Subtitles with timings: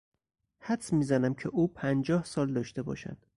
[0.61, 3.17] حدس میزنم که او پنجاه سال داشته باشد.